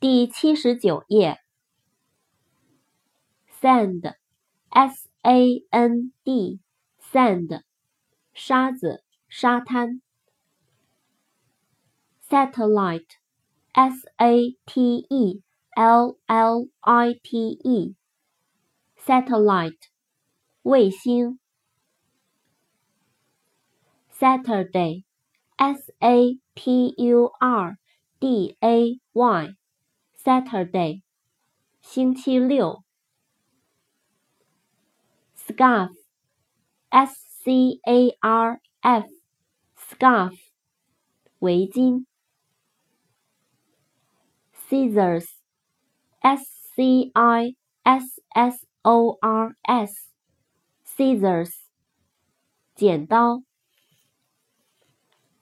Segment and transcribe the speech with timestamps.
[0.00, 1.40] 第七十九页。
[3.60, 7.62] sand，s a n d，sand，
[8.32, 10.00] 沙子，沙滩。
[12.28, 15.42] satellite，s a t e
[15.74, 17.58] l l i t
[18.96, 19.88] e，satellite，
[20.62, 21.40] 卫星。
[24.12, 27.78] Saturday，s a t u r
[28.20, 29.56] d a y
[30.27, 31.03] y，Saturday，
[31.81, 32.83] 星期六。
[35.35, 40.37] Scarf，s c a r f，Scarf，
[41.39, 42.05] 围巾。
[44.53, 46.45] Scissors，s
[46.75, 51.51] c i s s o r s，Scissors，
[52.73, 53.43] 剪刀。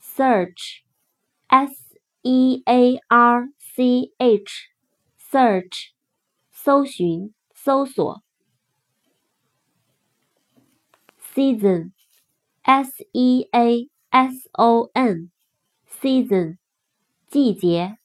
[0.01, 4.11] Search，s e a r c
[5.35, 5.91] h，Search，
[6.51, 8.23] 搜寻、搜索。
[11.33, 16.57] Season，s e a s o n，Season，
[17.27, 17.97] 季节。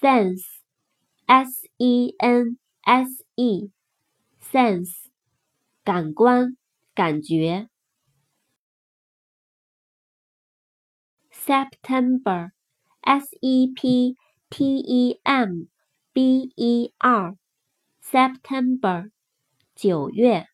[0.00, 5.10] Sense，s e n s e，Sense，
[5.84, 6.56] 感官、
[6.94, 7.68] 感觉。
[11.30, 12.52] September,
[13.05, 14.15] S E P
[14.49, 15.67] T E M
[16.13, 17.35] B E R,
[18.01, 19.11] September，
[19.75, 20.47] 九月。